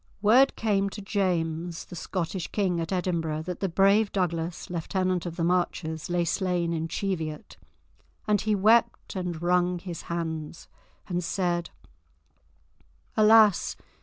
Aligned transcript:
Word 0.23 0.55
came 0.55 0.89
to 0.89 0.99
James 1.03 1.85
the 1.85 1.95
Scottish 1.95 2.47
king 2.47 2.81
at 2.81 2.91
Edinburgh, 2.91 3.43
that 3.43 3.59
the 3.59 3.69
brave 3.69 4.11
Douglas, 4.11 4.67
Lieutenant 4.67 5.27
of 5.27 5.35
the 5.35 5.43
Marches, 5.43 6.09
lay 6.09 6.25
slain 6.25 6.73
in 6.73 6.87
Cheviot, 6.87 7.55
and 8.27 8.41
he 8.41 8.55
wept 8.55 9.15
and 9.15 9.39
wrung 9.43 9.77
his 9.77 10.01
hands, 10.09 10.67
and 11.07 11.23
said, 11.23 11.69
"Alas! 13.15 13.75